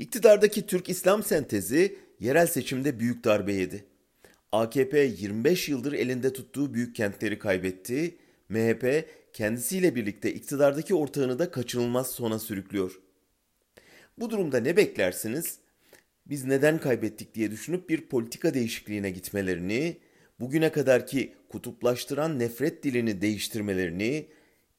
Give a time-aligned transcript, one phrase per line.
[0.00, 3.84] İktidardaki Türk İslam sentezi yerel seçimde büyük darbe yedi.
[4.52, 8.16] AKP 25 yıldır elinde tuttuğu büyük kentleri kaybetti.
[8.48, 13.00] MHP kendisiyle birlikte iktidardaki ortağını da kaçınılmaz sona sürüklüyor.
[14.18, 15.58] Bu durumda ne beklersiniz?
[16.26, 19.98] Biz neden kaybettik diye düşünüp bir politika değişikliğine gitmelerini,
[20.40, 24.28] bugüne kadarki kutuplaştıran nefret dilini değiştirmelerini,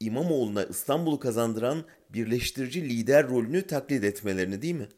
[0.00, 4.88] İmamoğlu'na İstanbul'u kazandıran birleştirici lider rolünü taklit etmelerini değil mi?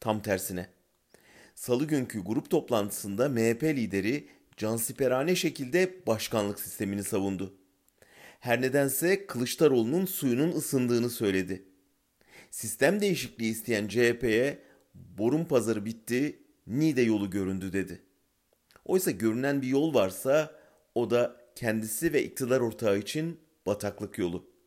[0.00, 0.68] Tam tersine.
[1.54, 7.54] Salı günkü grup toplantısında MHP lideri cansiperane şekilde başkanlık sistemini savundu.
[8.40, 11.64] Her nedense Kılıçdaroğlu'nun suyunun ısındığını söyledi.
[12.50, 14.58] Sistem değişikliği isteyen CHP'ye
[14.94, 18.02] borun pazarı bitti, Nide yolu göründü dedi.
[18.84, 20.50] Oysa görünen bir yol varsa
[20.94, 24.57] o da kendisi ve iktidar ortağı için bataklık yolu.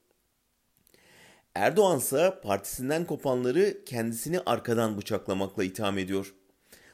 [1.56, 6.34] Erdoğan ise partisinden kopanları kendisini arkadan bıçaklamakla itham ediyor.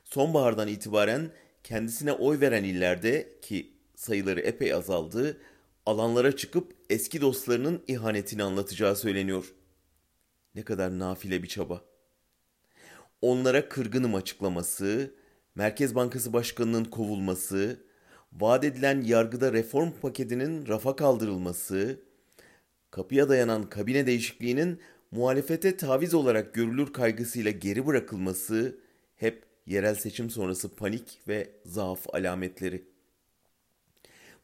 [0.03, 1.31] Sonbahardan itibaren
[1.63, 5.37] kendisine oy veren illerde ki sayıları epey azaldı,
[5.85, 9.53] alanlara çıkıp eski dostlarının ihanetini anlatacağı söyleniyor.
[10.55, 11.81] Ne kadar nafile bir çaba.
[13.21, 15.15] Onlara kırgınım açıklaması,
[15.55, 17.85] Merkez Bankası Başkanı'nın kovulması,
[18.33, 22.01] vaat edilen yargıda reform paketinin rafa kaldırılması,
[22.97, 24.79] kapıya dayanan kabine değişikliğinin
[25.11, 28.77] muhalefete taviz olarak görülür kaygısıyla geri bırakılması
[29.15, 32.83] hep yerel seçim sonrası panik ve zaaf alametleri.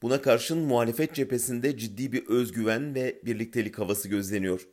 [0.02, 4.68] Buna karşın muhalefet cephesinde ciddi bir özgüven ve birliktelik havası gözleniyor.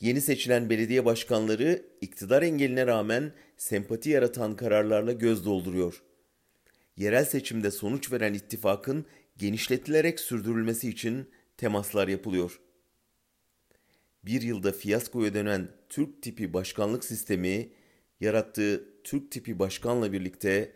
[0.00, 6.02] Yeni seçilen belediye başkanları iktidar engeline rağmen sempati yaratan kararlarla göz dolduruyor.
[6.96, 9.06] Yerel seçimde sonuç veren ittifakın
[9.38, 12.60] genişletilerek sürdürülmesi için temaslar yapılıyor.
[14.26, 17.68] Bir yılda fiyaskoya dönen Türk tipi başkanlık sistemi
[18.20, 20.72] yarattığı Türk tipi başkanla birlikte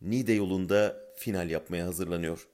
[0.00, 2.48] Nide yolunda final yapmaya hazırlanıyor.